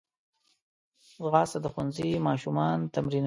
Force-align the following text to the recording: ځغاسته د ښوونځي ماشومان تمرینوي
ځغاسته 1.21 1.59
د 1.61 1.65
ښوونځي 1.73 2.09
ماشومان 2.27 2.77
تمرینوي 2.93 3.19